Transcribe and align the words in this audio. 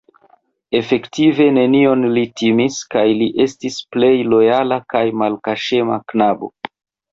Efektive 0.77 1.45
nenion 1.57 2.01
li 2.15 2.23
timis 2.41 2.79
kaj 2.95 3.05
li 3.21 3.29
estis 3.47 3.79
plej 3.97 4.11
lojala 4.33 4.81
kaj 4.97 5.05
malkaŝema 5.25 6.03
knabo. 6.11 6.53